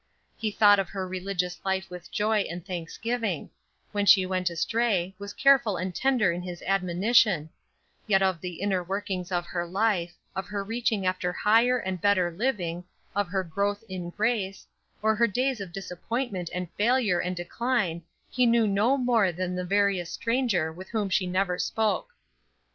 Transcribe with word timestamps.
He 0.35 0.49
thought 0.49 0.79
of 0.79 0.89
her 0.89 1.07
religious 1.07 1.59
life 1.63 1.87
with 1.91 2.09
joy 2.11 2.39
and 2.39 2.65
thanksgiving; 2.65 3.51
when 3.91 4.07
she 4.07 4.25
went 4.25 4.49
astray, 4.49 5.13
was 5.19 5.31
careful 5.31 5.77
and 5.77 5.93
tender 5.93 6.31
in 6.31 6.41
his 6.41 6.63
admonition; 6.65 7.51
yet 8.07 8.23
of 8.23 8.41
the 8.41 8.53
inner 8.63 8.81
workings 8.83 9.31
of 9.31 9.45
her 9.45 9.67
life, 9.67 10.15
of 10.35 10.47
her 10.47 10.63
reaching 10.63 11.05
after 11.05 11.31
higher 11.31 11.77
and 11.77 12.01
better 12.01 12.31
living, 12.31 12.83
of 13.15 13.27
her 13.27 13.43
growth 13.43 13.83
in 13.87 14.09
grace, 14.09 14.65
or 15.03 15.15
her 15.15 15.27
days 15.27 15.61
of 15.61 15.71
disappointment 15.71 16.49
and 16.51 16.71
failure 16.73 17.19
and 17.21 17.35
decline 17.35 18.01
he 18.31 18.47
knew 18.47 18.65
no 18.65 18.97
more 18.97 19.31
than 19.31 19.53
the 19.53 19.63
veriest 19.63 20.15
stranger 20.15 20.73
with 20.73 20.89
whom 20.89 21.11
she 21.11 21.27
never 21.27 21.59
spoke. 21.59 22.15